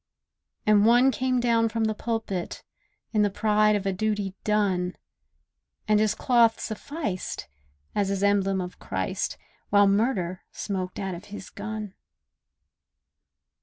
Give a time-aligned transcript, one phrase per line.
[0.65, 2.63] And one came down from the pulpit,
[3.13, 4.95] In the pride of a duty done,
[5.87, 7.47] And his cloth sufficed,
[7.93, 9.37] as his emblem of Christ,
[9.69, 11.93] While murder smoked out of his gun.